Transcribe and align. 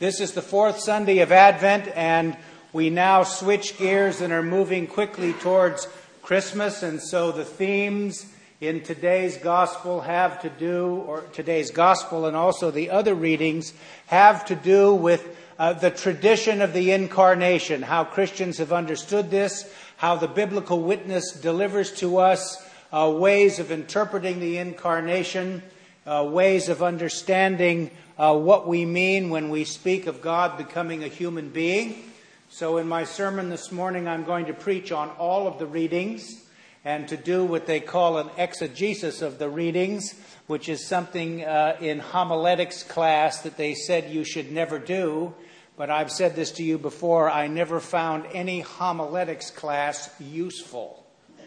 This 0.00 0.18
is 0.18 0.32
the 0.32 0.40
fourth 0.40 0.80
Sunday 0.80 1.18
of 1.18 1.30
Advent, 1.30 1.86
and 1.94 2.34
we 2.72 2.88
now 2.88 3.22
switch 3.22 3.76
gears 3.76 4.22
and 4.22 4.32
are 4.32 4.42
moving 4.42 4.86
quickly 4.86 5.34
towards 5.34 5.86
Christmas. 6.22 6.82
And 6.82 7.02
so 7.02 7.32
the 7.32 7.44
themes 7.44 8.24
in 8.62 8.82
today's 8.82 9.36
gospel 9.36 10.00
have 10.00 10.40
to 10.40 10.48
do, 10.48 11.04
or 11.06 11.20
today's 11.34 11.70
gospel 11.70 12.24
and 12.24 12.34
also 12.34 12.70
the 12.70 12.88
other 12.88 13.14
readings 13.14 13.74
have 14.06 14.46
to 14.46 14.54
do 14.54 14.94
with 14.94 15.36
uh, 15.58 15.74
the 15.74 15.90
tradition 15.90 16.62
of 16.62 16.72
the 16.72 16.92
incarnation, 16.92 17.82
how 17.82 18.04
Christians 18.04 18.56
have 18.56 18.72
understood 18.72 19.30
this, 19.30 19.70
how 19.98 20.16
the 20.16 20.28
biblical 20.28 20.80
witness 20.80 21.32
delivers 21.32 21.92
to 21.96 22.16
us 22.16 22.56
uh, 22.90 23.12
ways 23.14 23.58
of 23.58 23.70
interpreting 23.70 24.40
the 24.40 24.56
incarnation, 24.56 25.62
uh, 26.10 26.24
ways 26.24 26.68
of 26.68 26.82
understanding 26.82 27.88
uh, 28.18 28.36
what 28.36 28.66
we 28.66 28.84
mean 28.84 29.30
when 29.30 29.48
we 29.48 29.64
speak 29.64 30.08
of 30.08 30.20
God 30.20 30.58
becoming 30.58 31.04
a 31.04 31.08
human 31.08 31.50
being. 31.50 32.02
So, 32.48 32.78
in 32.78 32.88
my 32.88 33.04
sermon 33.04 33.48
this 33.48 33.70
morning, 33.70 34.08
I'm 34.08 34.24
going 34.24 34.46
to 34.46 34.52
preach 34.52 34.90
on 34.90 35.10
all 35.10 35.46
of 35.46 35.60
the 35.60 35.66
readings 35.66 36.44
and 36.84 37.06
to 37.08 37.16
do 37.16 37.44
what 37.44 37.66
they 37.66 37.78
call 37.78 38.18
an 38.18 38.28
exegesis 38.36 39.22
of 39.22 39.38
the 39.38 39.48
readings, 39.48 40.14
which 40.48 40.68
is 40.68 40.84
something 40.84 41.44
uh, 41.44 41.76
in 41.80 42.00
homiletics 42.00 42.82
class 42.82 43.42
that 43.42 43.56
they 43.56 43.74
said 43.74 44.10
you 44.10 44.24
should 44.24 44.50
never 44.50 44.80
do. 44.80 45.32
But 45.76 45.90
I've 45.90 46.10
said 46.10 46.34
this 46.34 46.50
to 46.52 46.64
you 46.64 46.76
before 46.76 47.30
I 47.30 47.46
never 47.46 47.78
found 47.78 48.26
any 48.32 48.60
homiletics 48.60 49.52
class 49.52 50.10
useful, 50.18 51.06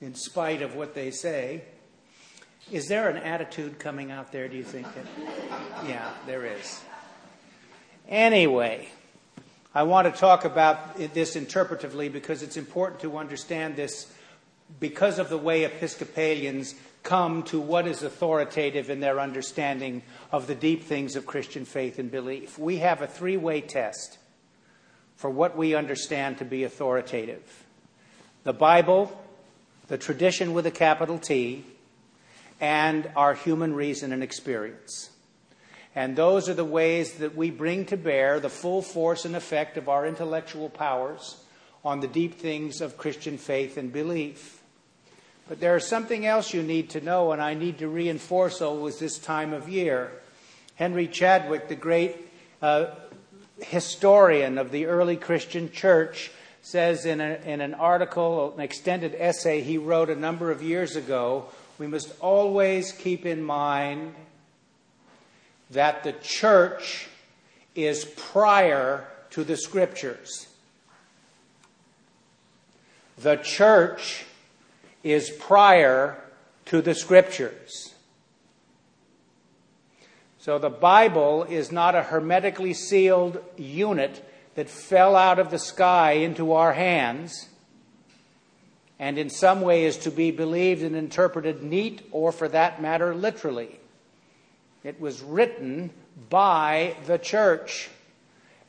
in 0.00 0.14
spite 0.14 0.62
of 0.62 0.76
what 0.76 0.94
they 0.94 1.10
say. 1.10 1.64
Is 2.72 2.88
there 2.88 3.10
an 3.10 3.18
attitude 3.18 3.78
coming 3.78 4.10
out 4.10 4.32
there, 4.32 4.48
do 4.48 4.56
you 4.56 4.64
think? 4.64 4.86
That, 4.94 5.04
yeah, 5.86 6.10
there 6.26 6.46
is. 6.46 6.80
Anyway, 8.08 8.88
I 9.74 9.82
want 9.82 10.12
to 10.12 10.18
talk 10.18 10.46
about 10.46 10.96
this 10.96 11.36
interpretively 11.36 12.10
because 12.10 12.42
it's 12.42 12.56
important 12.56 13.02
to 13.02 13.18
understand 13.18 13.76
this 13.76 14.10
because 14.80 15.18
of 15.18 15.28
the 15.28 15.36
way 15.36 15.64
Episcopalians 15.64 16.74
come 17.02 17.42
to 17.42 17.60
what 17.60 17.86
is 17.86 18.02
authoritative 18.02 18.88
in 18.88 19.00
their 19.00 19.20
understanding 19.20 20.00
of 20.30 20.46
the 20.46 20.54
deep 20.54 20.84
things 20.84 21.14
of 21.14 21.26
Christian 21.26 21.66
faith 21.66 21.98
and 21.98 22.10
belief. 22.10 22.58
We 22.58 22.78
have 22.78 23.02
a 23.02 23.06
three 23.06 23.36
way 23.36 23.60
test 23.60 24.16
for 25.16 25.28
what 25.28 25.58
we 25.58 25.74
understand 25.74 26.38
to 26.38 26.46
be 26.46 26.64
authoritative 26.64 27.66
the 28.44 28.54
Bible, 28.54 29.22
the 29.88 29.98
tradition 29.98 30.54
with 30.54 30.64
a 30.64 30.70
capital 30.70 31.18
T, 31.18 31.66
and 32.62 33.10
our 33.16 33.34
human 33.34 33.74
reason 33.74 34.12
and 34.12 34.22
experience. 34.22 35.10
And 35.96 36.14
those 36.16 36.48
are 36.48 36.54
the 36.54 36.64
ways 36.64 37.14
that 37.14 37.36
we 37.36 37.50
bring 37.50 37.84
to 37.86 37.96
bear 37.96 38.38
the 38.38 38.48
full 38.48 38.80
force 38.80 39.24
and 39.24 39.34
effect 39.34 39.76
of 39.76 39.88
our 39.88 40.06
intellectual 40.06 40.70
powers 40.70 41.44
on 41.84 41.98
the 41.98 42.06
deep 42.06 42.36
things 42.36 42.80
of 42.80 42.96
Christian 42.96 43.36
faith 43.36 43.76
and 43.76 43.92
belief. 43.92 44.62
But 45.48 45.58
there 45.58 45.76
is 45.76 45.86
something 45.86 46.24
else 46.24 46.54
you 46.54 46.62
need 46.62 46.90
to 46.90 47.00
know, 47.00 47.32
and 47.32 47.42
I 47.42 47.54
need 47.54 47.78
to 47.78 47.88
reinforce 47.88 48.62
always 48.62 49.00
this 49.00 49.18
time 49.18 49.52
of 49.52 49.68
year. 49.68 50.12
Henry 50.76 51.08
Chadwick, 51.08 51.68
the 51.68 51.74
great 51.74 52.16
uh, 52.62 52.86
historian 53.58 54.56
of 54.56 54.70
the 54.70 54.86
early 54.86 55.16
Christian 55.16 55.72
church, 55.72 56.30
says 56.62 57.06
in, 57.06 57.20
a, 57.20 57.40
in 57.44 57.60
an 57.60 57.74
article, 57.74 58.54
an 58.54 58.60
extended 58.60 59.16
essay 59.18 59.62
he 59.62 59.78
wrote 59.78 60.08
a 60.08 60.16
number 60.16 60.52
of 60.52 60.62
years 60.62 60.94
ago 60.94 61.48
we 61.82 61.88
must 61.88 62.14
always 62.20 62.92
keep 62.92 63.26
in 63.26 63.42
mind 63.42 64.14
that 65.72 66.04
the 66.04 66.12
church 66.12 67.08
is 67.74 68.04
prior 68.04 69.04
to 69.30 69.42
the 69.42 69.56
scriptures. 69.56 70.46
The 73.18 73.34
church 73.34 74.24
is 75.02 75.28
prior 75.28 76.22
to 76.66 76.82
the 76.82 76.94
scriptures. 76.94 77.92
So 80.38 80.60
the 80.60 80.70
Bible 80.70 81.42
is 81.42 81.72
not 81.72 81.96
a 81.96 82.04
hermetically 82.04 82.74
sealed 82.74 83.42
unit 83.56 84.24
that 84.54 84.68
fell 84.68 85.16
out 85.16 85.40
of 85.40 85.50
the 85.50 85.58
sky 85.58 86.12
into 86.12 86.52
our 86.52 86.74
hands 86.74 87.48
and 89.02 89.18
in 89.18 89.28
some 89.28 89.62
way 89.62 89.84
is 89.84 89.96
to 89.96 90.12
be 90.12 90.30
believed 90.30 90.80
and 90.80 90.94
interpreted 90.94 91.60
neat 91.60 92.06
or, 92.12 92.30
for 92.30 92.46
that 92.46 92.80
matter, 92.80 93.12
literally. 93.16 93.80
It 94.84 95.00
was 95.00 95.20
written 95.20 95.90
by 96.30 96.94
the 97.06 97.18
church, 97.18 97.90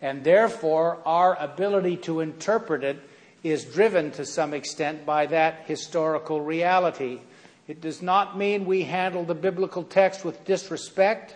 and 0.01 0.23
therefore 0.23 0.97
our 1.05 1.35
ability 1.39 1.97
to 1.97 2.21
interpret 2.21 2.83
it 2.83 2.97
is 3.43 3.63
driven 3.63 4.09
to 4.13 4.25
some 4.25 4.55
extent 4.55 5.05
by 5.05 5.27
that 5.27 5.65
historical 5.67 6.41
reality. 6.41 7.19
It 7.67 7.79
does 7.79 8.01
not 8.01 8.35
mean 8.35 8.65
we 8.65 8.81
handle 8.85 9.25
the 9.25 9.35
biblical 9.35 9.83
text 9.83 10.25
with 10.25 10.45
disrespect 10.45 11.35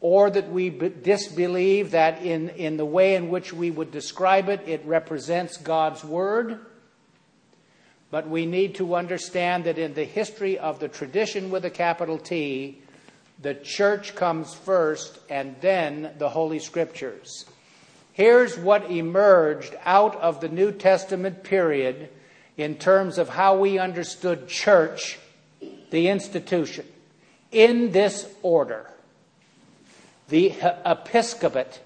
or 0.00 0.30
that 0.30 0.50
we 0.50 0.70
disbelieve 0.70 1.90
that 1.90 2.22
in, 2.22 2.48
in 2.48 2.78
the 2.78 2.86
way 2.86 3.14
in 3.14 3.28
which 3.28 3.52
we 3.52 3.70
would 3.70 3.90
describe 3.90 4.48
it, 4.48 4.66
it 4.66 4.82
represents 4.86 5.58
God's 5.58 6.02
Word. 6.02 6.60
But 8.12 8.28
we 8.28 8.46
need 8.46 8.76
to 8.76 8.94
understand 8.94 9.64
that 9.64 9.78
in 9.78 9.94
the 9.94 10.04
history 10.04 10.56
of 10.58 10.78
the 10.78 10.86
tradition 10.86 11.50
with 11.50 11.64
a 11.64 11.70
capital 11.70 12.18
T, 12.18 12.80
the 13.40 13.54
church 13.54 14.14
comes 14.14 14.54
first 14.54 15.18
and 15.28 15.56
then 15.60 16.12
the 16.18 16.28
Holy 16.28 16.60
Scriptures. 16.60 17.46
Here's 18.12 18.56
what 18.56 18.90
emerged 18.90 19.74
out 19.84 20.14
of 20.16 20.40
the 20.40 20.48
New 20.48 20.70
Testament 20.70 21.42
period 21.42 22.10
in 22.56 22.76
terms 22.76 23.18
of 23.18 23.30
how 23.30 23.58
we 23.58 23.78
understood 23.78 24.46
church, 24.46 25.18
the 25.90 26.08
institution, 26.08 26.86
in 27.50 27.90
this 27.90 28.32
order 28.42 28.88
the 30.32 30.54
episcopate 30.86 31.80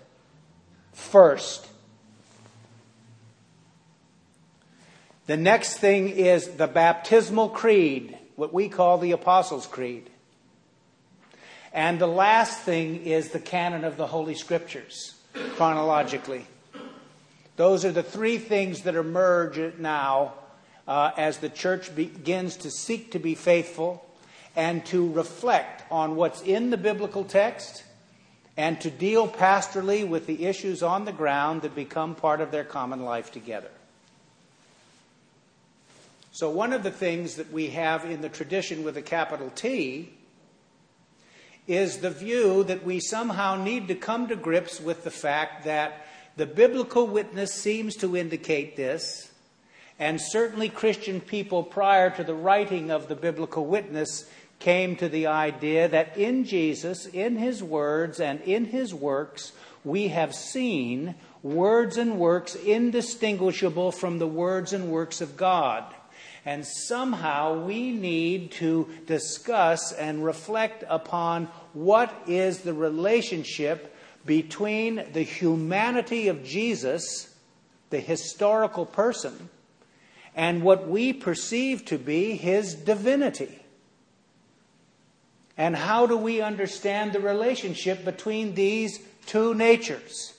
first, 0.93 1.67
The 5.27 5.37
next 5.37 5.79
thing 5.79 6.09
is 6.09 6.51
the 6.51 6.69
baptismal 6.69 7.49
creed, 7.49 8.17
what 8.37 8.55
we 8.55 8.69
call 8.69 8.99
the 8.99 9.11
Apostles' 9.11 9.67
Creed. 9.67 10.09
And 11.73 11.99
the 11.99 12.07
last 12.07 12.61
thing 12.61 13.05
is 13.05 13.31
the 13.31 13.41
canon 13.41 13.85
of 13.85 13.97
the 13.97 14.07
Holy 14.07 14.37
Scriptures, 14.37 15.15
chronologically. 15.57 16.47
Those 17.57 17.85
are 17.85 17.91
the 17.93 18.05
three 18.05 18.39
things 18.39 18.83
that 18.83 18.95
emerge 18.95 19.79
now 19.79 20.35
uh, 20.87 21.11
as 21.17 21.39
the 21.39 21.49
church 21.49 21.95
begins 21.97 22.57
to 22.59 22.71
seek 22.71 23.11
to 23.13 23.19
be 23.19 23.35
faithful 23.35 24.07
and 24.55 24.87
to 24.87 25.13
reflect 25.13 25.83
on 25.91 26.15
what's 26.15 26.41
in 26.43 26.71
the 26.71 26.77
biblical 26.77 27.25
text 27.25 27.83
and 28.57 28.81
to 28.81 28.91
deal 28.91 29.27
pastorally 29.27 30.07
with 30.07 30.27
the 30.27 30.47
issues 30.47 30.83
on 30.83 31.05
the 31.05 31.13
ground 31.13 31.63
that 31.63 31.75
become 31.75 32.15
part 32.15 32.41
of 32.41 32.53
their 32.53 32.65
common 32.65 33.03
life 33.05 33.33
together. 33.33 33.71
So, 36.37 36.51
one 36.51 36.75
of 36.75 36.83
the 36.83 36.91
things 36.91 37.37
that 37.37 37.51
we 37.51 37.69
have 37.69 38.05
in 38.05 38.21
the 38.21 38.29
tradition 38.29 38.85
with 38.85 38.99
a 38.99 39.01
capital 39.01 39.49
T 39.55 40.13
is 41.67 42.01
the 42.01 42.11
view 42.11 42.63
that 42.65 42.85
we 42.85 43.01
somehow 43.01 43.55
need 43.55 43.89
to 43.89 43.95
come 43.95 44.29
to 44.29 44.37
grips 44.37 44.79
with 44.79 45.03
the 45.03 45.11
fact 45.11 45.65
that 45.65 46.07
the 46.37 46.45
biblical 46.45 47.07
witness 47.07 47.55
seems 47.55 47.97
to 47.97 48.19
indicate 48.19 48.77
this, 48.77 49.33
and 49.99 50.21
certainly 50.21 50.69
Christian 50.69 51.23
people 51.23 51.63
prior 51.63 52.11
to 52.11 52.23
the 52.23 52.35
writing 52.35 52.91
of 52.91 53.09
the 53.09 53.17
biblical 53.17 53.65
witness 53.65 54.29
came 54.59 54.95
to 54.97 55.09
the 55.09 55.29
idea 55.29 55.89
that 55.89 56.19
in 56.19 56.45
Jesus, 56.45 57.07
in 57.07 57.37
his 57.37 57.63
words, 57.63 58.21
and 58.21 58.43
in 58.43 58.67
his 58.67 58.93
works, 58.93 59.53
we 59.85 60.09
have 60.09 60.35
seen 60.35 61.15
words 61.43 61.97
and 61.97 62.19
works 62.19 62.55
indistinguishable 62.55 63.91
from 63.91 64.19
the 64.19 64.29
words 64.29 64.75
and 64.75 64.91
works 64.91 65.23
of 65.23 65.39
God. 65.39 65.95
And 66.47 66.65
somehow 66.65 67.65
we 67.65 67.91
need 67.91 68.53
to 68.53 68.89
discuss 69.07 69.91
and 69.91 70.25
reflect 70.25 70.85
upon 70.89 71.47
what 71.73 72.15
is 72.29 72.61
the 72.61 72.73
relationship 72.73 73.93
between 74.25 75.05
the 75.13 75.25
humanity 75.25 76.29
of 76.29 76.45
Jesus, 76.45 77.35
the 77.91 77.99
historical 77.99 78.87
person, 78.87 79.49
and 80.37 80.63
what 80.63 80.87
we 80.87 81.13
perceive 81.13 81.85
to 81.87 81.99
be 81.99 82.37
his 82.37 82.75
divinity. 82.75 83.63
And 85.57 85.75
how 85.75 86.07
do 86.07 86.17
we 86.17 86.43
understand 86.43 87.13
the 87.13 87.21
relationship 87.21 88.05
between 88.05 88.55
these 88.55 89.01
two 89.27 89.53
natures? 89.55 90.36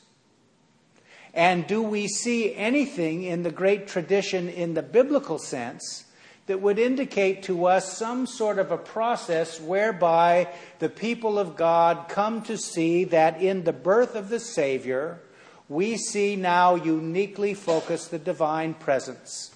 And 1.37 1.67
do 1.67 1.83
we 1.83 2.07
see 2.07 2.55
anything 2.55 3.21
in 3.21 3.43
the 3.43 3.51
great 3.51 3.87
tradition 3.87 4.49
in 4.49 4.73
the 4.73 4.81
biblical 4.81 5.37
sense 5.37 6.05
that 6.47 6.63
would 6.63 6.79
indicate 6.79 7.43
to 7.43 7.67
us 7.67 7.95
some 7.95 8.25
sort 8.25 8.57
of 8.57 8.71
a 8.71 8.77
process 8.77 9.61
whereby 9.61 10.47
the 10.79 10.89
people 10.89 11.37
of 11.37 11.55
God 11.55 12.09
come 12.09 12.41
to 12.41 12.57
see 12.57 13.03
that 13.03 13.39
in 13.39 13.65
the 13.65 13.71
birth 13.71 14.15
of 14.15 14.29
the 14.29 14.39
Savior, 14.39 15.19
we 15.69 15.95
see 15.95 16.35
now 16.35 16.73
uniquely 16.73 17.53
focused 17.53 18.09
the 18.09 18.17
divine 18.17 18.73
presence. 18.73 19.53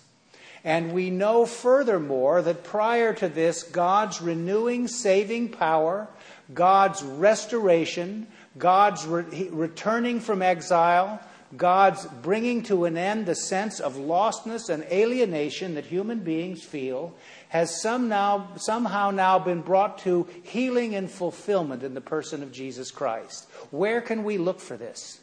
And 0.64 0.94
we 0.94 1.10
know 1.10 1.48
furthermore 1.48 2.44
that 2.44 2.64
prior 2.64 3.12
to 3.16 3.28
this, 3.28 3.64
God's 3.64 4.22
renewing 4.22 4.88
saving 4.88 5.50
power, 5.50 6.08
God's 6.54 7.02
restoration, 7.02 8.28
God's 8.60 9.08
re- 9.08 9.50
returning 9.50 10.20
from 10.20 10.44
exile, 10.44 11.20
God's 11.56 12.06
bringing 12.06 12.64
to 12.64 12.86
an 12.86 12.98
end 12.98 13.26
the 13.26 13.36
sense 13.36 13.80
of 13.80 13.96
lostness 13.96 14.70
and 14.70 14.84
alienation 14.84 15.76
that 15.76 15.86
human 15.86 16.20
beings 16.20 16.64
feel 16.64 17.14
has 17.50 17.82
some 17.82 18.08
now, 18.08 18.50
somehow 18.56 19.12
now 19.12 19.38
been 19.40 19.62
brought 19.62 19.98
to 20.00 20.28
healing 20.44 20.96
and 20.96 21.12
fulfillment 21.12 21.84
in 21.84 21.94
the 21.94 22.02
person 22.02 22.42
of 22.44 22.52
Jesus 22.52 22.92
Christ. 22.92 23.50
Where 23.72 24.00
can 24.00 24.24
we 24.24 24.38
look 24.38 24.60
for 24.60 24.78
this? 24.78 25.20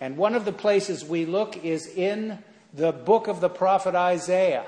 And 0.00 0.16
one 0.16 0.34
of 0.34 0.44
the 0.44 0.52
places 0.52 1.04
we 1.04 1.24
look 1.24 1.64
is 1.64 1.86
in 1.86 2.38
the 2.72 2.92
book 2.92 3.26
of 3.26 3.40
the 3.40 3.48
prophet 3.48 3.94
Isaiah. 3.94 4.66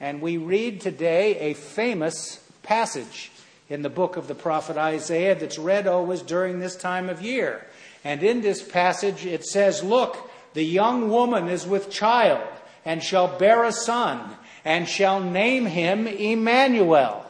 And 0.00 0.20
we 0.20 0.38
read 0.38 0.80
today 0.80 1.38
a 1.50 1.54
famous 1.54 2.42
passage 2.62 3.30
in 3.70 3.82
the 3.82 3.88
book 3.88 4.16
of 4.16 4.26
the 4.26 4.34
prophet 4.34 4.76
Isaiah 4.76 5.36
that's 5.36 5.56
read 5.56 5.86
always 5.86 6.22
during 6.22 6.58
this 6.58 6.74
time 6.74 7.08
of 7.08 7.22
year. 7.22 7.64
And 8.02 8.22
in 8.22 8.40
this 8.40 8.62
passage 8.62 9.24
it 9.24 9.46
says, 9.46 9.84
Look, 9.84 10.30
the 10.52 10.64
young 10.64 11.08
woman 11.08 11.48
is 11.48 11.66
with 11.66 11.88
child 11.88 12.46
and 12.84 13.02
shall 13.02 13.38
bear 13.38 13.62
a 13.64 13.72
son 13.72 14.36
and 14.64 14.88
shall 14.88 15.20
name 15.20 15.66
him 15.66 16.08
Emmanuel. 16.08 17.24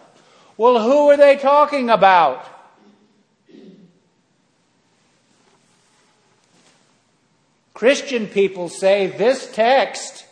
Well, 0.57 0.83
who 0.83 1.11
are 1.11 1.17
they 1.17 1.37
talking 1.37 1.91
about? 1.91 2.47
Christian 7.75 8.27
people 8.27 8.69
say 8.69 9.07
this 9.07 9.51
text 9.53 10.27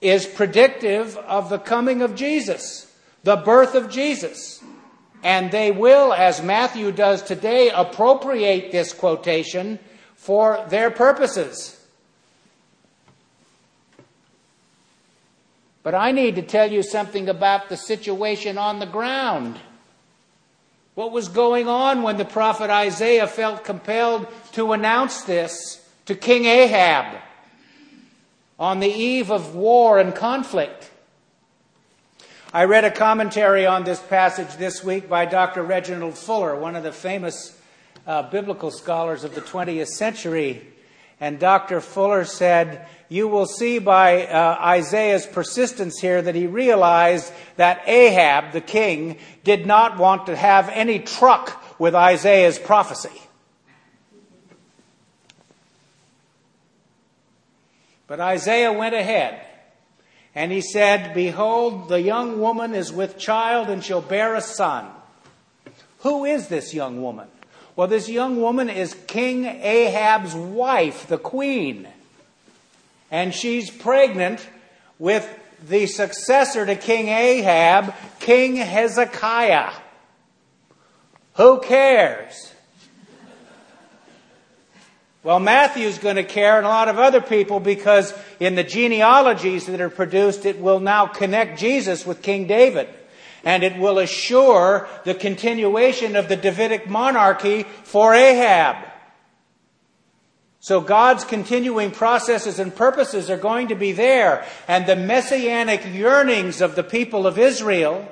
is 0.00 0.26
predictive 0.26 1.16
of 1.16 1.50
the 1.50 1.58
coming 1.58 2.02
of 2.02 2.14
Jesus 2.14 2.85
the 3.26 3.36
birth 3.36 3.74
of 3.74 3.90
Jesus. 3.90 4.62
And 5.24 5.50
they 5.50 5.72
will, 5.72 6.12
as 6.12 6.40
Matthew 6.40 6.92
does 6.92 7.24
today, 7.24 7.70
appropriate 7.74 8.70
this 8.70 8.92
quotation 8.92 9.80
for 10.14 10.64
their 10.68 10.92
purposes. 10.92 11.84
But 15.82 15.96
I 15.96 16.12
need 16.12 16.36
to 16.36 16.42
tell 16.42 16.70
you 16.70 16.84
something 16.84 17.28
about 17.28 17.68
the 17.68 17.76
situation 17.76 18.58
on 18.58 18.78
the 18.78 18.86
ground. 18.86 19.58
What 20.94 21.10
was 21.10 21.26
going 21.26 21.66
on 21.66 22.04
when 22.04 22.18
the 22.18 22.24
prophet 22.24 22.70
Isaiah 22.70 23.26
felt 23.26 23.64
compelled 23.64 24.28
to 24.52 24.70
announce 24.70 25.22
this 25.22 25.84
to 26.04 26.14
King 26.14 26.46
Ahaz 26.46 27.20
on 28.56 28.78
the 28.78 28.86
eve 28.86 29.32
of 29.32 29.56
war 29.56 29.98
and 29.98 30.14
conflict? 30.14 30.92
I 32.52 32.64
read 32.66 32.84
a 32.84 32.92
commentary 32.92 33.66
on 33.66 33.82
this 33.82 33.98
passage 33.98 34.56
this 34.56 34.82
week 34.84 35.08
by 35.08 35.24
Dr. 35.26 35.64
Reginald 35.64 36.16
Fuller, 36.16 36.54
one 36.54 36.76
of 36.76 36.84
the 36.84 36.92
famous 36.92 37.60
uh, 38.06 38.22
biblical 38.30 38.70
scholars 38.70 39.24
of 39.24 39.34
the 39.34 39.40
20th 39.40 39.88
century. 39.88 40.64
And 41.18 41.40
Dr. 41.40 41.80
Fuller 41.80 42.24
said, 42.24 42.86
You 43.08 43.26
will 43.26 43.46
see 43.46 43.80
by 43.80 44.26
uh, 44.26 44.58
Isaiah's 44.60 45.26
persistence 45.26 45.98
here 45.98 46.22
that 46.22 46.36
he 46.36 46.46
realized 46.46 47.32
that 47.56 47.88
Ahaz, 47.88 48.52
the 48.52 48.60
king, 48.60 49.18
did 49.42 49.66
not 49.66 49.98
want 49.98 50.26
to 50.26 50.36
have 50.36 50.68
any 50.68 51.00
truck 51.00 51.80
with 51.80 51.96
Isaiah's 51.96 52.60
prophecy. 52.60 53.22
But 58.06 58.20
Isaiah 58.20 58.72
went 58.72 58.94
ahead 58.94 59.45
and 60.36 60.52
he 60.52 60.60
said, 60.60 61.14
Behold, 61.14 61.88
the 61.88 62.00
young 62.00 62.40
woman 62.40 62.74
is 62.74 62.92
with 62.92 63.18
child 63.18 63.70
and 63.70 63.82
shall 63.82 64.02
bear 64.02 64.34
a 64.34 64.42
son. 64.42 64.86
Who 66.00 66.26
is 66.26 66.48
this 66.48 66.74
young 66.74 67.00
woman? 67.02 67.26
Well, 67.74 67.88
this 67.88 68.10
young 68.10 68.40
woman 68.40 68.68
is 68.68 68.94
King 69.06 69.46
Ahaz's 69.46 70.34
wife, 70.34 71.06
the 71.06 71.16
queen. 71.16 71.88
And 73.10 73.34
she's 73.34 73.70
pregnant 73.70 74.46
with 74.98 75.26
the 75.66 75.86
successor 75.86 76.66
to 76.66 76.76
King 76.76 77.08
Ahaz, 77.08 77.94
King 78.20 78.56
Hezekiah. 78.56 79.72
Who 81.36 81.60
cares? 81.60 82.52
Well, 85.26 85.40
Matthew's 85.40 85.98
going 85.98 86.14
to 86.14 86.22
care 86.22 86.56
and 86.56 86.64
a 86.64 86.68
lot 86.68 86.88
of 86.88 87.00
other 87.00 87.20
people 87.20 87.58
because 87.58 88.14
in 88.38 88.54
the 88.54 88.62
genealogies 88.62 89.66
that 89.66 89.80
are 89.80 89.90
produced, 89.90 90.46
it 90.46 90.60
will 90.60 90.78
now 90.78 91.06
connect 91.06 91.58
Jesus 91.58 92.06
with 92.06 92.22
King 92.22 92.46
David. 92.46 92.88
And 93.42 93.64
it 93.64 93.76
will 93.76 93.98
assure 93.98 94.88
the 95.02 95.14
continuation 95.14 96.14
of 96.14 96.28
the 96.28 96.36
Davidic 96.36 96.88
monarchy 96.88 97.64
for 97.64 98.14
Ahaz. 98.14 98.76
So 100.60 100.80
God's 100.80 101.24
continuing 101.24 101.90
processes 101.90 102.60
and 102.60 102.72
purposes 102.72 103.28
are 103.28 103.36
going 103.36 103.66
to 103.66 103.74
be 103.74 103.90
there. 103.90 104.46
And 104.68 104.86
the 104.86 104.94
messianic 104.94 105.84
yearnings 105.92 106.60
of 106.60 106.76
the 106.76 106.84
people 106.84 107.26
of 107.26 107.36
Israel 107.36 108.08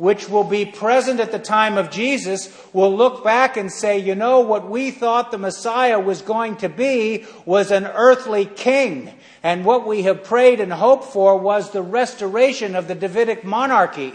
which 0.00 0.30
will 0.30 0.44
be 0.44 0.64
present 0.64 1.20
at 1.20 1.30
the 1.30 1.38
time 1.38 1.76
of 1.76 1.90
Jesus, 1.90 2.50
will 2.72 2.96
look 2.96 3.22
back 3.22 3.58
and 3.58 3.70
say, 3.70 3.98
you 3.98 4.14
know, 4.14 4.40
what 4.40 4.66
we 4.66 4.90
thought 4.90 5.30
the 5.30 5.36
Messiah 5.36 6.00
was 6.00 6.22
going 6.22 6.56
to 6.56 6.70
be 6.70 7.26
was 7.44 7.70
an 7.70 7.84
earthly 7.84 8.46
king. 8.46 9.12
And 9.42 9.62
what 9.62 9.86
we 9.86 10.04
have 10.04 10.24
prayed 10.24 10.58
and 10.58 10.72
hoped 10.72 11.04
for 11.04 11.36
was 11.36 11.72
the 11.72 11.82
restoration 11.82 12.74
of 12.74 12.88
the 12.88 12.94
Davidic 12.94 13.44
monarchy. 13.44 14.14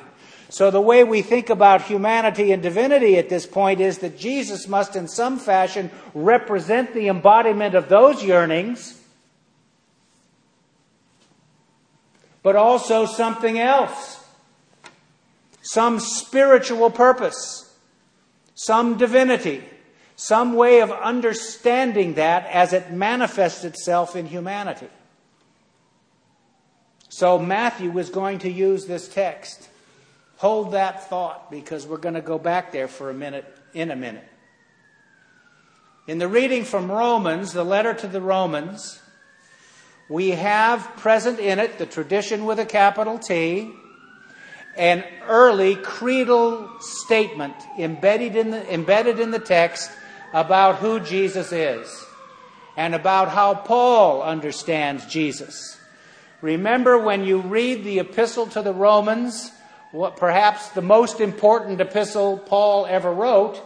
So 0.50 0.72
the 0.72 0.82
way 0.82 1.04
we 1.04 1.22
think 1.22 1.52
about 1.52 1.84
humanity 1.84 2.52
and 2.52 2.64
divinity 2.64 3.20
at 3.20 3.30
this 3.30 3.46
point 3.46 3.80
is 3.80 4.00
that 4.00 4.18
Jesus 4.18 4.68
must 4.68 4.96
in 4.96 5.08
some 5.08 5.38
fashion 5.38 5.92
represent 6.16 6.96
the 6.96 7.10
embodiment 7.10 7.76
of 7.76 7.90
those 7.90 8.24
yearnings, 8.24 9.00
but 12.42 12.56
also 12.56 13.06
something 13.06 13.60
else 13.60 14.25
some 15.66 16.00
spiritual 16.00 16.92
purpose, 16.92 17.76
some 18.54 18.98
divinity, 18.98 19.64
some 20.16 20.54
way 20.54 20.80
of 20.82 20.92
understanding 20.92 22.14
that 22.14 22.46
as 22.46 22.72
it 22.72 22.92
manifests 22.92 23.64
itself 23.64 24.16
in 24.16 24.28
humanity. 24.28 24.88
So 27.10 27.40
Matthew 27.40 27.98
is 27.98 28.10
going 28.10 28.40
to 28.40 28.52
use 28.52 28.86
this 28.86 29.08
text. 29.08 29.68
Hold 30.38 30.74
that 30.74 31.10
thought 31.10 31.50
because 31.50 31.88
we're 31.88 31.98
going 31.98 32.16
to 32.16 32.22
go 32.22 32.38
back 32.38 32.72
there 32.72 32.88
for 32.88 33.10
a 33.10 33.14
minute 33.14 33.46
in 33.74 33.90
a 33.90 33.96
minute. 33.96 34.28
In 36.08 36.20
the 36.20 36.28
reading 36.28 36.64
from 36.64 36.92
Romans, 36.92 37.54
the 37.54 37.64
letter 37.64 37.96
to 37.96 38.08
the 38.08 38.22
Romans, 38.22 39.02
we 40.10 40.32
have 40.32 40.96
present 40.98 41.40
in 41.40 41.58
it 41.58 41.80
the 41.80 41.88
tradition 41.88 42.46
with 42.46 42.60
a 42.60 42.66
capital 42.66 43.18
T, 43.18 43.74
an 44.78 45.04
early 45.28 45.76
creedal 45.76 46.70
statement 46.80 47.56
embedded 47.78 48.36
in 48.36 48.52
the, 48.52 48.74
embedded 48.74 49.20
in 49.20 49.32
the 49.32 49.40
text 49.40 49.92
about 50.34 50.78
who 50.78 51.00
Jesus 51.00 51.52
is 51.52 52.06
and 52.78 52.94
about 52.94 53.30
how 53.30 53.54
Paul 53.54 54.22
understands 54.22 55.06
Jesus. 55.06 55.80
Remember 56.42 56.98
when 56.98 57.24
you 57.24 57.40
read 57.40 57.84
the 57.84 58.00
epistle 58.00 58.48
to 58.48 58.62
the 58.62 58.74
Romans, 58.74 59.52
what 59.92 60.18
perhaps 60.18 60.70
the 60.70 60.82
most 60.82 61.22
important 61.22 61.80
epistle 61.80 62.38
Paul 62.38 62.86
ever 62.86 63.12
wrote, 63.12 63.62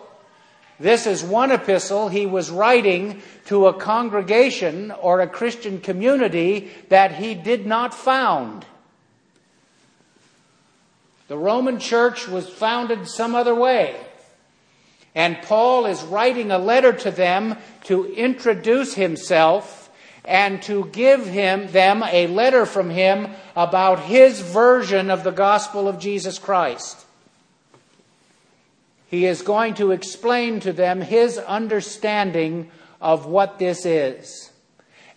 this 0.79 1.07
is 1.07 1.21
one 1.23 1.51
epistle 1.51 2.07
he 2.07 2.25
was 2.25 2.49
writing 2.49 3.21
to 3.47 3.67
a 3.67 3.73
congregation 3.73 4.91
or 4.91 5.19
a 5.19 5.27
Christian 5.27 5.81
community 5.81 6.71
that 6.87 7.15
he 7.15 7.35
did 7.35 7.65
not 7.65 7.93
found. 7.93 8.65
The 11.29 11.37
Roman 11.37 11.79
church 11.79 12.27
was 12.27 12.49
founded 12.49 13.07
some 13.07 13.35
other 13.35 13.55
way. 13.55 13.95
And 15.15 15.41
Paul 15.41 15.85
is 15.85 16.03
writing 16.03 16.51
a 16.51 16.57
letter 16.57 16.91
to 16.91 17.11
them 17.11 17.57
to 17.85 18.13
introduce 18.13 18.95
himself 18.95 19.89
and 20.25 20.61
to 20.63 20.85
give 20.91 21.25
him 21.25 21.71
them 21.71 22.03
a 22.03 22.27
letter 22.27 22.65
from 22.65 22.89
him 22.89 23.29
about 23.55 24.01
his 24.01 24.41
version 24.41 25.09
of 25.09 25.23
the 25.23 25.31
gospel 25.31 25.87
of 25.87 25.99
Jesus 25.99 26.37
Christ. 26.37 27.05
He 29.07 29.25
is 29.25 29.41
going 29.41 29.75
to 29.75 29.91
explain 29.91 30.59
to 30.59 30.73
them 30.73 30.99
his 31.01 31.37
understanding 31.37 32.69
of 32.99 33.25
what 33.25 33.59
this 33.59 33.85
is. 33.85 34.51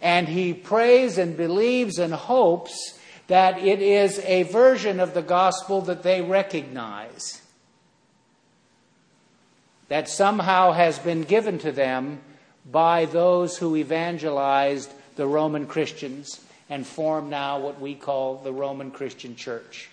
and 0.02 0.28
he 0.28 0.52
prays 0.52 1.16
and 1.16 1.37
believes 1.37 1.99
and 1.99 2.12
hopes 2.12 2.99
that 3.33 3.57
it 3.57 3.81
is 3.81 4.19
a 4.27 4.43
version 4.43 5.01
of 5.01 5.15
the 5.15 5.23
gospel 5.23 5.81
that 5.81 6.03
they 6.03 6.21
recognize, 6.21 7.41
that 9.89 10.07
somehow 10.07 10.73
has 10.73 10.99
been 10.99 11.23
given 11.23 11.59
to 11.59 11.73
them 11.73 12.21
by 12.71 13.07
those 13.07 13.57
who 13.57 13.75
evangelized 13.75 14.93
the 15.17 15.27
Roman 15.27 15.67
Christians 15.67 16.43
and 16.69 16.87
form 16.87 17.31
now 17.31 17.59
what 17.59 17.81
we 17.81 17.95
call 17.95 18.37
the 18.37 18.53
Roman 18.53 18.91
Christian 18.91 19.35
Church. 19.35 19.89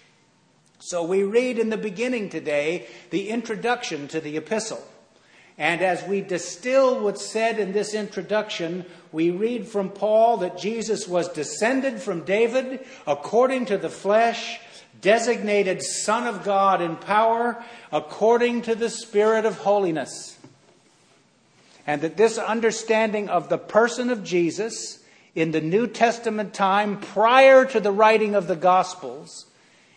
So 0.80 1.04
we 1.04 1.24
read 1.24 1.60
in 1.60 1.70
the 1.70 1.78
beginning 1.78 2.30
today 2.30 2.88
the 3.10 3.30
introduction 3.30 4.10
to 4.10 4.20
the 4.20 4.36
epistle. 4.36 4.84
And 5.60 5.82
as 5.82 6.02
we 6.06 6.22
distill 6.22 7.02
what's 7.02 7.30
said 7.30 7.60
in 7.60 7.74
this 7.74 7.94
introduction, 7.94 8.86
we 9.12 9.30
read 9.30 9.68
from 9.68 9.90
Paul 9.90 10.38
that 10.38 10.58
Jesus 10.58 11.06
was 11.06 11.28
descended 11.28 12.02
from 12.02 12.24
David 12.24 12.80
according 13.06 13.66
to 13.66 13.78
the 13.78 13.90
flesh, 13.90 14.62
designated 15.02 15.84
Son 15.84 16.26
of 16.26 16.46
God 16.46 16.82
in 16.82 16.96
power, 16.96 17.62
according 17.92 18.62
to 18.64 18.74
the 18.74 18.90
Spirit 18.90 19.46
of 19.46 19.58
holiness. 19.58 20.40
And 21.86 22.04
that 22.04 22.16
this 22.16 22.38
understanding 22.38 23.28
of 23.28 23.50
the 23.50 23.58
person 23.58 24.10
of 24.10 24.24
Jesus 24.24 25.04
in 25.36 25.52
the 25.52 25.60
New 25.60 25.88
Testament 25.88 26.54
time 26.54 27.02
prior 27.02 27.66
to 27.66 27.82
the 27.82 27.92
writing 27.92 28.34
of 28.34 28.48
the 28.48 28.56
Gospels 28.56 29.46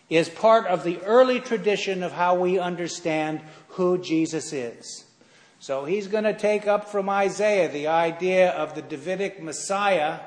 is 0.09 0.27
part 0.27 0.67
of 0.67 0.83
the 0.83 0.99
early 1.03 1.39
tradition 1.39 2.03
of 2.03 2.11
how 2.11 2.35
we 2.35 2.59
understand 2.59 3.39
who 3.69 3.97
Jesus 3.97 4.51
is. 4.51 5.05
So 5.63 5.85
he's 5.85 6.09
going 6.09 6.25
to 6.25 6.33
take 6.33 6.67
up 6.67 6.89
from 6.89 7.07
Isaiah 7.07 7.69
the 7.69 7.87
idea 7.87 8.51
of 8.51 8.75
the 8.75 8.81
Davidic 8.81 9.41
Messiah, 9.41 10.19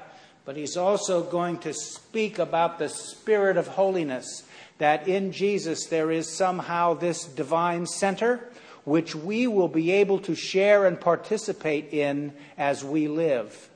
but 0.46 0.56
he's 0.56 0.78
also 0.78 1.22
going 1.22 1.58
to 1.58 1.74
speak 1.74 2.38
about 2.38 2.78
the 2.78 2.88
spirit 2.88 3.58
of 3.58 3.66
holiness, 3.66 4.44
that 4.78 5.06
in 5.06 5.32
Jesus 5.32 5.88
there 5.88 6.10
is 6.10 6.26
somehow 6.26 6.94
this 6.94 7.26
divine 7.26 7.84
center 7.84 8.48
which 8.84 9.14
we 9.14 9.46
will 9.46 9.68
be 9.68 9.90
able 9.90 10.20
to 10.20 10.34
share 10.34 10.86
and 10.86 10.98
participate 10.98 11.92
in 11.92 12.32
as 12.56 12.82
we 12.82 13.06
live. 13.06 13.68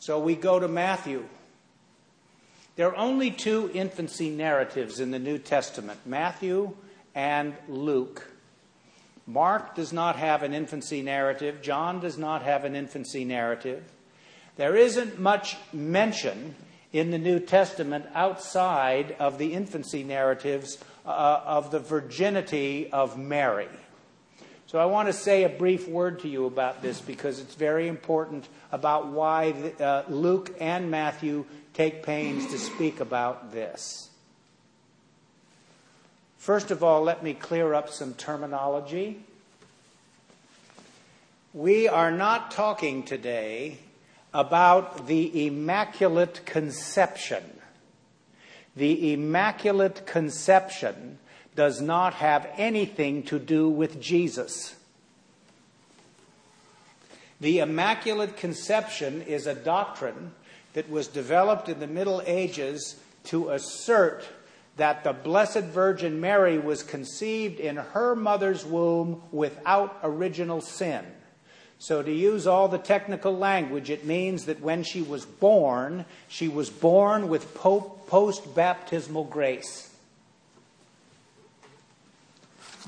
So 0.00 0.18
we 0.18 0.36
go 0.36 0.58
to 0.58 0.68
Matthew. 0.68 1.28
There 2.74 2.88
are 2.88 2.96
only 2.96 3.30
two 3.30 3.70
infancy 3.74 4.30
narratives 4.30 4.98
in 4.98 5.10
the 5.10 5.18
New 5.18 5.36
Testament 5.36 6.00
Matthew 6.06 6.74
and 7.14 7.54
Luke. 7.68 8.26
Mark 9.26 9.74
does 9.74 9.92
not 9.92 10.16
have 10.16 10.42
an 10.42 10.54
infancy 10.54 11.02
narrative, 11.02 11.60
John 11.60 12.00
does 12.00 12.16
not 12.16 12.42
have 12.42 12.64
an 12.64 12.74
infancy 12.74 13.24
narrative. 13.24 13.84
There 14.56 14.74
isn't 14.74 15.18
much 15.18 15.56
mention 15.72 16.54
in 16.92 17.10
the 17.10 17.18
New 17.18 17.40
Testament 17.40 18.06
outside 18.14 19.16
of 19.18 19.38
the 19.38 19.52
infancy 19.52 20.02
narratives 20.02 20.78
uh, 21.06 21.40
of 21.44 21.70
the 21.70 21.78
virginity 21.78 22.90
of 22.90 23.18
Mary. 23.18 23.68
So 24.66 24.78
I 24.78 24.86
want 24.86 25.08
to 25.08 25.12
say 25.12 25.44
a 25.44 25.50
brief 25.50 25.86
word 25.86 26.20
to 26.20 26.28
you 26.28 26.46
about 26.46 26.80
this 26.80 27.00
because 27.00 27.40
it's 27.40 27.54
very 27.54 27.88
important 27.88 28.48
about 28.72 29.08
why 29.08 29.52
uh, 29.78 30.04
Luke 30.08 30.54
and 30.60 30.90
Matthew 30.90 31.44
take 31.74 32.02
pains 32.02 32.50
to 32.50 32.58
speak 32.58 33.00
about 33.00 33.52
this. 33.52 34.10
First 36.36 36.70
of 36.70 36.82
all, 36.82 37.02
let 37.02 37.22
me 37.22 37.34
clear 37.34 37.72
up 37.72 37.88
some 37.88 38.14
terminology. 38.14 39.20
We 41.54 41.88
are 41.88 42.10
not 42.10 42.50
talking 42.50 43.04
today 43.04 43.78
about 44.34 45.06
the 45.06 45.46
Immaculate 45.46 46.44
Conception. 46.44 47.44
The 48.74 49.12
Immaculate 49.12 50.06
Conception 50.06 51.18
does 51.54 51.80
not 51.80 52.14
have 52.14 52.48
anything 52.56 53.22
to 53.24 53.38
do 53.38 53.68
with 53.68 54.00
Jesus. 54.00 54.74
The 57.40 57.58
Immaculate 57.58 58.36
Conception 58.36 59.22
is 59.22 59.46
a 59.46 59.54
doctrine 59.54 60.32
that 60.74 60.90
was 60.90 61.06
developed 61.06 61.68
in 61.68 61.80
the 61.80 61.86
Middle 61.86 62.22
Ages 62.26 62.96
to 63.24 63.50
assert 63.50 64.24
that 64.76 65.04
the 65.04 65.12
Blessed 65.12 65.64
Virgin 65.64 66.20
Mary 66.20 66.58
was 66.58 66.82
conceived 66.82 67.60
in 67.60 67.76
her 67.76 68.16
mother's 68.16 68.64
womb 68.64 69.22
without 69.30 69.98
original 70.02 70.60
sin. 70.60 71.04
So, 71.78 72.00
to 72.00 72.12
use 72.12 72.46
all 72.46 72.68
the 72.68 72.78
technical 72.78 73.36
language, 73.36 73.90
it 73.90 74.06
means 74.06 74.44
that 74.44 74.60
when 74.60 74.84
she 74.84 75.02
was 75.02 75.26
born, 75.26 76.04
she 76.28 76.46
was 76.46 76.70
born 76.70 77.28
with 77.28 77.54
post 77.54 78.54
baptismal 78.54 79.24
grace. 79.24 79.92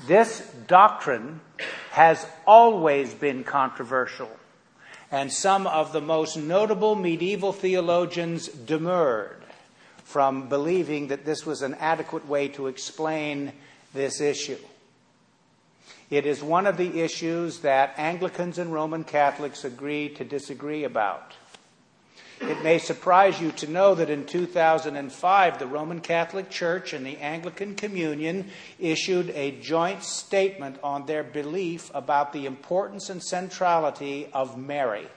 This 0.07 0.39
doctrine 0.67 1.41
has 1.91 2.25
always 2.47 3.13
been 3.13 3.43
controversial 3.43 4.29
and 5.11 5.31
some 5.31 5.67
of 5.67 5.93
the 5.93 6.01
most 6.01 6.37
notable 6.37 6.95
medieval 6.95 7.53
theologians 7.53 8.47
demurred 8.47 9.43
from 10.03 10.47
believing 10.49 11.07
that 11.07 11.25
this 11.25 11.45
was 11.45 11.61
an 11.61 11.73
adequate 11.75 12.27
way 12.27 12.47
to 12.47 12.67
explain 12.67 13.51
this 13.93 14.21
issue. 14.21 14.57
It 16.09 16.25
is 16.25 16.43
one 16.43 16.67
of 16.67 16.77
the 16.77 17.01
issues 17.01 17.59
that 17.59 17.95
Anglicans 17.97 18.59
and 18.59 18.71
Roman 18.71 19.03
Catholics 19.03 19.65
agree 19.65 20.09
to 20.09 20.23
disagree 20.23 20.83
about. 20.83 21.33
It 22.41 22.63
may 22.63 22.79
surprise 22.79 23.39
you 23.39 23.51
to 23.53 23.71
know 23.71 23.95
that 23.95 24.09
in 24.09 24.25
2005, 24.25 25.59
the 25.59 25.67
Roman 25.67 26.01
Catholic 26.01 26.49
Church 26.49 26.93
and 26.93 27.05
the 27.05 27.17
Anglican 27.17 27.75
Communion 27.75 28.49
issued 28.77 29.29
a 29.29 29.51
joint 29.51 30.03
statement 30.03 30.77
on 30.83 31.05
their 31.05 31.23
belief 31.23 31.89
about 31.93 32.33
the 32.33 32.45
importance 32.45 33.09
and 33.09 33.23
centrality 33.23 34.27
of 34.33 34.57
Mary 34.57 35.07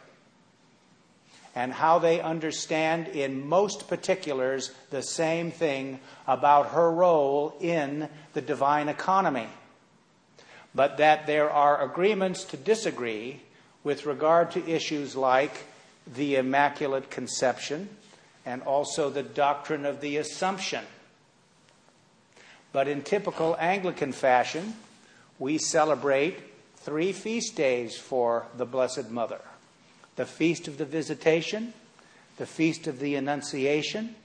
and 1.58 1.72
how 1.72 1.98
they 1.98 2.20
understand, 2.20 3.08
in 3.08 3.44
most 3.44 3.88
particulars, 3.88 4.70
the 4.90 5.02
same 5.02 5.50
thing 5.50 5.98
about 6.28 6.68
her 6.68 6.88
role 6.88 7.52
in 7.60 8.08
the 8.32 8.40
divine 8.40 8.88
economy. 8.88 9.48
But 10.72 10.98
that 10.98 11.26
there 11.26 11.50
are 11.50 11.82
agreements 11.82 12.44
to 12.44 12.56
disagree 12.56 13.42
with 13.82 14.06
regard 14.06 14.52
to 14.52 14.70
issues 14.70 15.16
like 15.16 15.64
the 16.14 16.36
Immaculate 16.36 17.10
Conception 17.10 17.88
and 18.46 18.62
also 18.62 19.10
the 19.10 19.22
doctrine 19.22 19.84
of 19.84 20.00
the 20.00 20.16
Assumption. 20.16 20.84
But 22.72 22.88
in 22.88 23.02
typical 23.02 23.56
Anglican 23.58 24.12
fashion, 24.12 24.74
we 25.38 25.58
celebrate 25.58 26.38
three 26.76 27.12
feast 27.12 27.56
days 27.56 27.96
for 27.96 28.46
the 28.56 28.66
Blessed 28.66 29.10
Mother 29.10 29.40
the 30.16 30.26
Feast 30.26 30.66
of 30.66 30.78
the 30.78 30.84
Visitation, 30.84 31.72
the 32.38 32.46
Feast 32.46 32.88
of 32.88 32.98
the 32.98 33.14
Annunciation, 33.14 34.16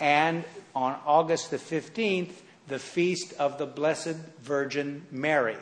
and 0.00 0.44
on 0.74 0.96
August 1.04 1.50
the 1.50 1.58
15th, 1.58 2.32
the 2.68 2.78
Feast 2.78 3.34
of 3.34 3.58
the 3.58 3.66
Blessed 3.66 4.16
Virgin 4.40 5.04
Mary. 5.10 5.58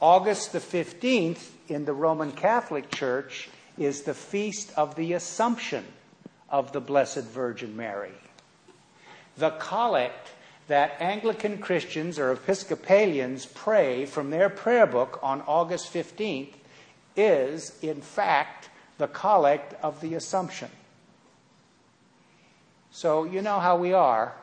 August 0.00 0.52
the 0.52 0.60
15th 0.60 1.48
in 1.68 1.84
the 1.84 1.92
Roman 1.92 2.30
Catholic 2.30 2.90
Church 2.92 3.48
is 3.80 4.02
the 4.02 4.14
feast 4.14 4.70
of 4.76 4.94
the 4.94 5.14
Assumption 5.14 5.84
of 6.50 6.70
the 6.72 6.80
Blessed 6.82 7.24
Virgin 7.24 7.74
Mary. 7.74 8.12
The 9.38 9.50
collect 9.52 10.28
that 10.68 11.00
Anglican 11.00 11.58
Christians 11.58 12.18
or 12.18 12.30
Episcopalians 12.30 13.46
pray 13.46 14.04
from 14.04 14.28
their 14.28 14.50
prayer 14.50 14.86
book 14.86 15.18
on 15.22 15.40
August 15.46 15.92
15th 15.94 16.52
is, 17.16 17.76
in 17.80 18.02
fact, 18.02 18.68
the 18.98 19.08
collect 19.08 19.74
of 19.82 19.98
the 20.02 20.14
Assumption. 20.14 20.68
So, 22.92 23.24
you 23.24 23.40
know 23.40 23.60
how 23.60 23.78
we 23.78 23.94
are. 23.94 24.34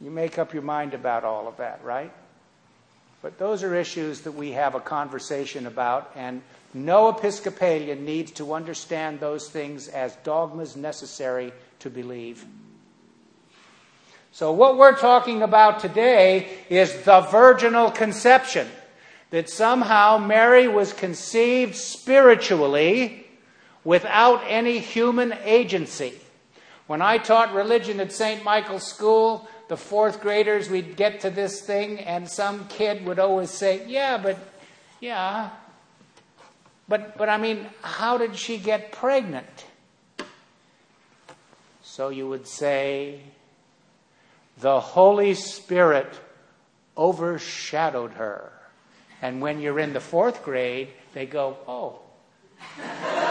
You 0.00 0.10
make 0.10 0.36
up 0.36 0.52
your 0.52 0.64
mind 0.64 0.94
about 0.94 1.22
all 1.22 1.46
of 1.46 1.58
that, 1.58 1.80
right? 1.84 2.12
But 3.22 3.38
those 3.38 3.62
are 3.62 3.74
issues 3.76 4.22
that 4.22 4.32
we 4.32 4.50
have 4.52 4.74
a 4.74 4.80
conversation 4.80 5.66
about, 5.66 6.10
and 6.16 6.42
no 6.72 7.08
Episcopalian 7.08 8.04
needs 8.04 8.30
to 8.32 8.54
understand 8.54 9.18
those 9.20 9.48
things 9.48 9.88
as 9.88 10.14
dogmas 10.16 10.76
necessary 10.76 11.52
to 11.80 11.90
believe. 11.90 12.44
So, 14.32 14.52
what 14.52 14.78
we're 14.78 14.96
talking 14.96 15.42
about 15.42 15.80
today 15.80 16.48
is 16.68 17.02
the 17.02 17.20
virginal 17.20 17.90
conception. 17.90 18.68
That 19.30 19.48
somehow 19.48 20.18
Mary 20.18 20.66
was 20.66 20.92
conceived 20.92 21.76
spiritually 21.76 23.26
without 23.84 24.42
any 24.46 24.78
human 24.78 25.32
agency. 25.44 26.14
When 26.88 27.00
I 27.00 27.18
taught 27.18 27.54
religion 27.54 28.00
at 28.00 28.12
St. 28.12 28.42
Michael's 28.42 28.84
School, 28.84 29.48
the 29.68 29.76
fourth 29.76 30.20
graders, 30.20 30.68
we'd 30.68 30.96
get 30.96 31.20
to 31.20 31.30
this 31.30 31.60
thing, 31.60 32.00
and 32.00 32.28
some 32.28 32.66
kid 32.66 33.06
would 33.06 33.20
always 33.20 33.50
say, 33.50 33.86
Yeah, 33.86 34.18
but, 34.18 34.36
yeah. 35.00 35.50
But, 36.90 37.16
but 37.16 37.28
I 37.28 37.38
mean, 37.38 37.66
how 37.82 38.18
did 38.18 38.34
she 38.34 38.58
get 38.58 38.90
pregnant? 38.90 39.64
So 41.84 42.08
you 42.08 42.28
would 42.28 42.48
say, 42.48 43.20
The 44.58 44.80
Holy 44.80 45.34
Spirit 45.34 46.12
overshadowed 46.98 48.14
her. 48.14 48.50
And 49.22 49.40
when 49.40 49.60
you're 49.60 49.78
in 49.78 49.92
the 49.92 50.00
fourth 50.00 50.42
grade, 50.42 50.88
they 51.14 51.26
go, 51.26 51.56
Oh. 51.68 52.00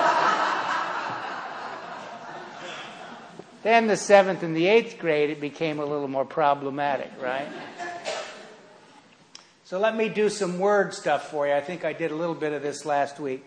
Then 3.61 3.87
the 3.87 3.97
seventh 3.97 4.41
and 4.41 4.55
the 4.55 4.67
eighth 4.67 4.99
grade, 4.99 5.31
it 5.31 5.41
became 5.41 5.79
a 5.79 5.85
little 5.85 6.07
more 6.07 6.23
problematic, 6.23 7.11
right? 7.21 7.49
So 9.69 9.77
let 9.77 9.95
me 9.95 10.09
do 10.09 10.29
some 10.29 10.57
word 10.57 10.95
stuff 10.95 11.29
for 11.29 11.45
you. 11.45 11.53
I 11.53 11.61
think 11.61 11.85
I 11.85 11.93
did 11.93 12.09
a 12.09 12.15
little 12.15 12.33
bit 12.33 12.53
of 12.53 12.63
this 12.63 12.87
last 12.87 13.19
week. 13.19 13.45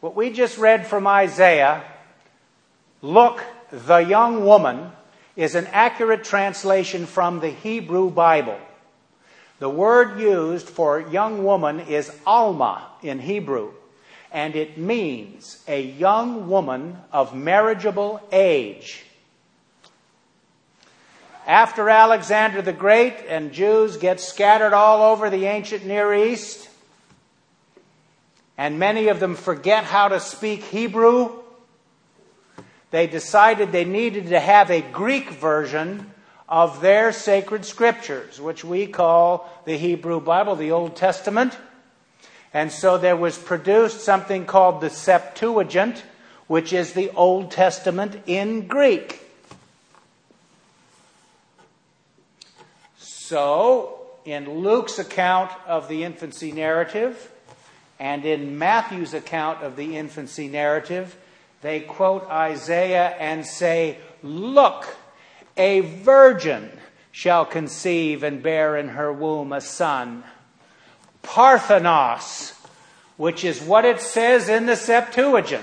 What 0.00 0.14
we 0.14 0.28
just 0.28 0.58
read 0.58 0.86
from 0.86 1.06
Isaiah, 1.06 1.82
look, 3.00 3.42
the 3.72 4.00
young 4.00 4.44
woman, 4.44 4.92
is 5.36 5.54
an 5.54 5.66
accurate 5.68 6.24
translation 6.24 7.06
from 7.06 7.40
the 7.40 7.48
Hebrew 7.48 8.10
Bible. 8.10 8.58
The 9.60 9.70
word 9.70 10.20
used 10.20 10.68
for 10.68 11.00
young 11.00 11.42
woman 11.42 11.80
is 11.80 12.14
alma 12.26 12.90
in 13.02 13.18
Hebrew, 13.18 13.72
and 14.30 14.54
it 14.54 14.76
means 14.76 15.64
a 15.66 15.80
young 15.80 16.50
woman 16.50 16.98
of 17.14 17.34
marriageable 17.34 18.20
age 18.30 19.06
after 21.46 21.88
Alexander 21.88 22.62
the 22.62 22.72
Great 22.72 23.14
and 23.28 23.52
Jews 23.52 23.96
get 23.96 24.20
scattered 24.20 24.72
all 24.72 25.12
over 25.12 25.30
the 25.30 25.46
ancient 25.46 25.84
Near 25.84 26.12
East, 26.14 26.68
and 28.58 28.78
many 28.78 29.08
of 29.08 29.20
them 29.20 29.36
forget 29.36 29.84
how 29.84 30.08
to 30.08 30.20
speak 30.20 30.62
Hebrew, 30.64 31.32
they 32.90 33.06
decided 33.06 33.72
they 33.72 33.84
needed 33.84 34.28
to 34.28 34.40
have 34.40 34.70
a 34.70 34.82
Greek 34.82 35.30
version 35.30 36.12
of 36.48 36.80
their 36.80 37.12
sacred 37.12 37.64
scriptures, 37.64 38.40
which 38.40 38.64
we 38.64 38.86
call 38.86 39.48
the 39.64 39.78
Hebrew 39.78 40.20
Bible, 40.20 40.56
the 40.56 40.72
Old 40.72 40.96
Testament. 40.96 41.56
And 42.52 42.72
so 42.72 42.98
there 42.98 43.16
was 43.16 43.38
produced 43.38 44.00
something 44.00 44.44
called 44.44 44.80
the 44.80 44.90
Septuagint, 44.90 46.02
which 46.48 46.72
is 46.72 46.92
the 46.92 47.10
Old 47.10 47.52
Testament 47.52 48.20
in 48.26 48.66
Greek. 48.66 49.29
So, 53.30 54.00
in 54.24 54.58
Luke's 54.64 54.98
account 54.98 55.52
of 55.64 55.86
the 55.86 56.02
infancy 56.02 56.50
narrative 56.50 57.30
and 58.00 58.24
in 58.24 58.58
Matthew's 58.58 59.14
account 59.14 59.62
of 59.62 59.76
the 59.76 59.96
infancy 59.96 60.48
narrative, 60.48 61.16
they 61.60 61.78
quote 61.78 62.28
Isaiah 62.28 63.10
and 63.20 63.46
say, 63.46 63.98
Look, 64.24 64.96
a 65.56 65.78
virgin 65.78 66.72
shall 67.12 67.44
conceive 67.44 68.24
and 68.24 68.42
bear 68.42 68.76
in 68.76 68.88
her 68.88 69.12
womb 69.12 69.52
a 69.52 69.60
son. 69.60 70.24
Parthenos, 71.22 72.54
which 73.16 73.44
is 73.44 73.62
what 73.62 73.84
it 73.84 74.00
says 74.00 74.48
in 74.48 74.66
the 74.66 74.74
Septuagint. 74.74 75.62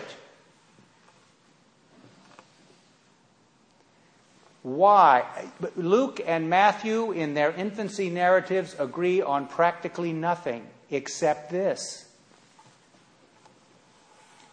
Why? 4.68 5.24
Luke 5.78 6.20
and 6.28 6.50
Matthew, 6.50 7.14
in 7.14 7.36
their 7.36 7.52
infancy 7.52 8.10
narratives, 8.10 8.76
agree 8.78 9.22
on 9.22 9.48
practically 9.48 10.12
nothing 10.12 10.68
except 10.92 11.50
this. 11.50 12.06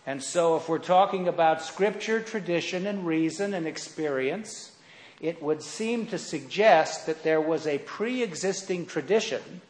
And 0.07 0.23
so, 0.23 0.55
if 0.55 0.69
we're 0.69 0.79
talking 0.79 1.27
about 1.27 1.63
scripture, 1.63 2.21
tradition, 2.21 2.87
and 2.87 3.05
reason 3.05 3.55
and 3.55 3.67
experience, 3.67 4.71
it 5.21 5.43
would 5.43 5.65
seem 5.65 6.07
to 6.07 6.19
suggest 6.19 7.07
that 7.07 7.25
there 7.25 7.41
was 7.41 7.67
a 7.67 7.79
pre 7.79 8.23
existing 8.23 8.87
tradition 8.87 9.63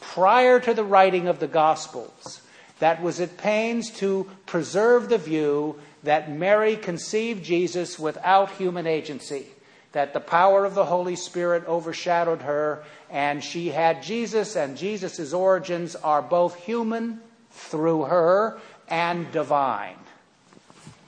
prior 0.00 0.60
to 0.60 0.74
the 0.74 0.84
writing 0.84 1.26
of 1.26 1.40
the 1.40 1.48
Gospels 1.48 2.42
that 2.78 3.02
was 3.02 3.18
at 3.18 3.36
pains 3.36 3.90
to 3.98 4.30
preserve 4.46 5.08
the 5.08 5.18
view 5.18 5.74
that 6.04 6.30
Mary 6.30 6.76
conceived 6.76 7.42
Jesus 7.44 7.98
without 7.98 8.52
human 8.52 8.86
agency 8.86 9.46
that 9.92 10.14
the 10.14 10.20
power 10.20 10.64
of 10.64 10.74
the 10.74 10.86
Holy 10.86 11.16
Spirit 11.16 11.66
overshadowed 11.68 12.42
her, 12.42 12.82
and 13.10 13.44
she 13.44 13.68
had 13.68 14.02
Jesus, 14.02 14.56
and 14.56 14.76
Jesus' 14.76 15.32
origins 15.32 15.94
are 15.96 16.22
both 16.22 16.56
human 16.56 17.20
through 17.50 18.04
her 18.04 18.58
and 18.88 19.30
divine. 19.32 19.96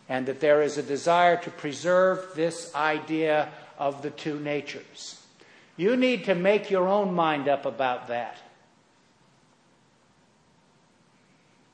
And 0.08 0.26
that 0.26 0.40
there 0.40 0.60
is 0.60 0.76
a 0.76 0.82
desire 0.82 1.38
to 1.38 1.50
preserve 1.50 2.32
this 2.34 2.74
idea 2.74 3.48
of 3.78 4.02
the 4.02 4.10
two 4.10 4.38
natures. 4.38 5.20
You 5.76 5.96
need 5.96 6.24
to 6.24 6.34
make 6.34 6.70
your 6.70 6.86
own 6.86 7.14
mind 7.14 7.48
up 7.48 7.64
about 7.64 8.08
that. 8.08 8.36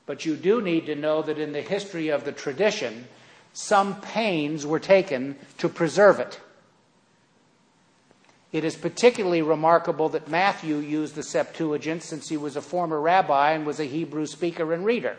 But 0.05 0.25
you 0.25 0.35
do 0.35 0.61
need 0.61 0.87
to 0.87 0.95
know 0.95 1.21
that 1.21 1.37
in 1.37 1.51
the 1.51 1.61
history 1.61 2.09
of 2.09 2.23
the 2.23 2.31
tradition, 2.31 3.07
some 3.53 3.99
pains 4.01 4.65
were 4.65 4.79
taken 4.79 5.35
to 5.57 5.69
preserve 5.69 6.19
it. 6.19 6.39
It 8.51 8.65
is 8.65 8.75
particularly 8.75 9.41
remarkable 9.41 10.09
that 10.09 10.27
Matthew 10.27 10.77
used 10.77 11.15
the 11.15 11.23
Septuagint 11.23 12.03
since 12.03 12.27
he 12.27 12.35
was 12.35 12.55
a 12.55 12.61
former 12.61 12.99
rabbi 12.99 13.51
and 13.53 13.65
was 13.65 13.79
a 13.79 13.85
Hebrew 13.85 14.25
speaker 14.25 14.73
and 14.73 14.83
reader. 14.83 15.17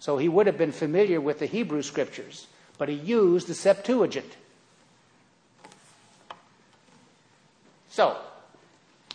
So 0.00 0.18
he 0.18 0.28
would 0.28 0.46
have 0.46 0.58
been 0.58 0.72
familiar 0.72 1.20
with 1.20 1.38
the 1.38 1.46
Hebrew 1.46 1.82
scriptures, 1.82 2.48
but 2.76 2.88
he 2.88 2.96
used 2.96 3.46
the 3.46 3.54
Septuagint. 3.54 4.36
So, 7.90 8.16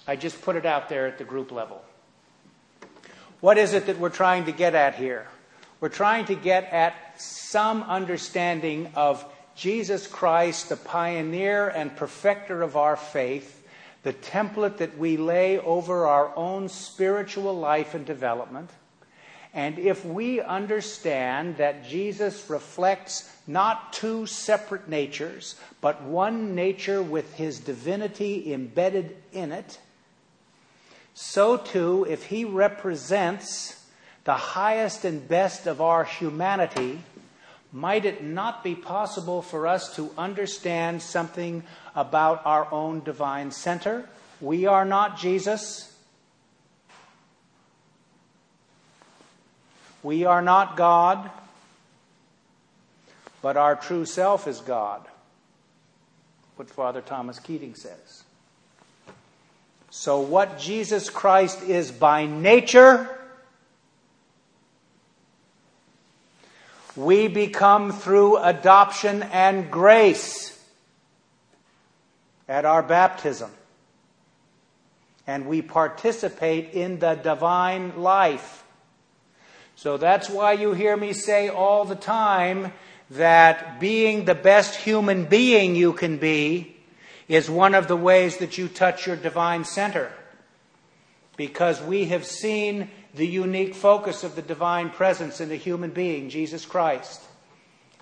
I 0.08 0.16
just 0.16 0.42
put 0.42 0.56
it 0.56 0.66
out 0.66 0.90
there 0.90 1.08
at 1.08 1.18
the 1.18 1.24
group 1.24 1.52
level. 1.52 1.82
What 3.40 3.58
is 3.58 3.74
it 3.74 3.88
that 3.88 4.00
we're 4.00 4.10
trying 4.10 4.46
to 4.46 4.52
get 4.52 4.74
at 4.74 4.96
here? 4.96 5.28
We're 5.80 5.90
trying 5.90 6.26
to 6.26 6.36
get 6.36 6.66
at 6.72 7.22
some 7.22 7.84
understanding 7.84 8.92
of 8.96 9.26
Jesus 9.56 10.08
Christ, 10.08 10.70
the 10.70 10.78
pioneer 10.78 11.68
and 11.68 11.96
perfecter 11.96 12.62
of 12.62 12.76
our 12.76 12.96
faith, 12.96 13.68
the 14.04 14.14
template 14.14 14.78
that 14.78 14.98
we 14.98 15.18
lay 15.18 15.60
over 15.60 16.08
our 16.08 16.36
own 16.36 16.70
spiritual 16.70 17.58
life 17.58 17.94
and 17.94 18.06
development. 18.06 18.70
And 19.54 19.78
if 19.78 20.04
we 20.04 20.42
understand 20.42 21.58
that 21.58 21.88
Jesus 21.88 22.50
reflects 22.50 23.30
not 23.46 23.94
two 23.94 24.26
separate 24.26 24.90
natures, 24.90 25.56
but 25.80 26.02
one 26.02 26.56
nature 26.56 27.04
with 27.04 27.36
his 27.36 27.60
divinity 27.60 28.52
embedded 28.52 29.16
in 29.32 29.52
it, 29.52 29.78
so 31.14 31.58
too, 31.58 32.08
if 32.10 32.26
he 32.26 32.44
represents 32.46 33.80
the 34.24 34.34
highest 34.34 35.06
and 35.06 35.28
best 35.28 35.68
of 35.68 35.82
our 35.82 36.04
humanity, 36.04 37.00
might 37.74 38.06
it 38.06 38.24
not 38.24 38.64
be 38.64 38.76
possible 38.76 39.42
for 39.42 39.66
us 39.66 39.96
to 39.96 40.12
understand 40.16 41.02
something 41.02 41.64
about 41.96 42.46
our 42.46 42.72
own 42.72 43.04
divine 43.04 43.50
center? 43.50 44.08
We 44.40 44.68
are 44.68 44.86
not 44.86 45.18
Jesus. 45.18 45.92
We 50.04 50.26
are 50.26 50.42
not 50.42 50.78
God, 50.78 51.32
but 53.42 53.58
our 53.58 53.76
true 53.76 54.06
self 54.06 54.48
is 54.48 54.60
God. 54.60 55.08
What 56.58 56.70
Father 56.70 57.02
Thomas 57.02 57.40
Keating 57.40 57.74
says. 57.74 58.24
So, 59.90 60.20
what 60.20 60.60
Jesus 60.60 61.10
Christ 61.10 61.64
is 61.64 61.92
by 61.92 62.26
nature, 62.26 63.10
we 66.96 67.28
become 67.28 67.92
through 67.92 68.38
adoption 68.38 69.24
and 69.24 69.72
grace 69.72 70.60
at 72.48 72.66
our 72.66 72.84
baptism. 72.84 73.52
And 75.26 75.48
we 75.48 75.62
participate 75.62 76.74
in 76.74 77.00
the 77.00 77.16
divine 77.16 78.02
life. 78.02 78.64
So 79.76 79.98
that's 79.98 80.30
why 80.30 80.54
you 80.54 80.74
hear 80.74 80.96
me 80.96 81.14
say 81.14 81.50
all 81.50 81.86
the 81.86 81.96
time 81.96 82.74
that 83.10 83.80
being 83.80 84.26
the 84.26 84.36
best 84.36 84.76
human 84.76 85.26
being 85.26 85.76
you 85.76 85.94
can 85.94 86.18
be 86.18 86.76
is 87.28 87.50
one 87.50 87.74
of 87.74 87.88
the 87.88 87.98
ways 87.98 88.38
that 88.38 88.58
you 88.58 88.68
touch 88.68 89.08
your 89.08 89.16
divine 89.16 89.64
center. 89.64 90.12
Because 91.38 91.82
we 91.82 92.06
have 92.06 92.26
seen 92.26 92.92
the 93.14 93.28
unique 93.28 93.76
focus 93.76 94.24
of 94.24 94.36
the 94.36 94.42
divine 94.42 94.90
presence 94.90 95.40
in 95.40 95.52
a 95.52 95.56
human 95.56 95.92
being, 95.92 96.30
Jesus 96.30 96.66
Christ. 96.66 97.22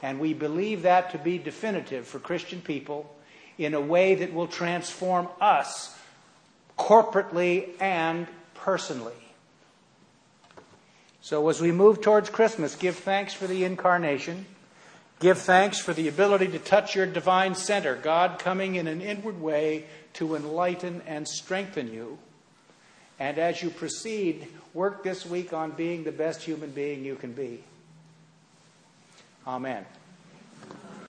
And 0.02 0.20
we 0.20 0.34
believe 0.34 0.84
that 0.84 1.12
to 1.12 1.18
be 1.18 1.38
definitive 1.38 2.08
for 2.08 2.20
Christian 2.20 2.62
people 2.62 3.14
in 3.58 3.74
a 3.74 3.82
way 3.82 4.16
that 4.16 4.34
will 4.34 4.48
transform 4.48 5.28
us 5.40 5.96
corporately 6.78 7.70
and 7.80 8.28
personally. 8.56 9.14
So, 11.22 11.48
as 11.50 11.62
we 11.62 11.72
move 11.72 12.02
towards 12.02 12.32
Christmas, 12.32 12.76
give 12.76 12.96
thanks 12.96 13.34
for 13.34 13.46
the 13.46 13.64
incarnation. 13.64 14.48
Give 15.20 15.38
thanks 15.38 15.78
for 15.78 15.94
the 15.94 16.08
ability 16.08 16.48
to 16.48 16.60
touch 16.60 16.96
your 16.96 17.06
divine 17.06 17.54
center, 17.54 17.96
God 17.96 18.40
coming 18.40 18.74
in 18.74 18.88
an 18.88 19.02
inward 19.02 19.40
way 19.40 19.86
to 20.14 20.36
enlighten 20.36 21.04
and 21.06 21.28
strengthen 21.28 21.94
you. 21.94 22.18
And 23.22 23.38
as 23.38 23.62
you 23.62 23.70
proceed, 23.70 24.48
work 24.74 25.04
this 25.04 25.28
week 25.28 25.54
on 25.54 25.70
being 25.70 26.04
the 26.04 26.12
best 26.12 26.42
human 26.42 26.72
being 26.72 27.06
you 27.06 27.16
can 27.16 27.34
be. 27.34 27.64
Amen. 29.46 29.86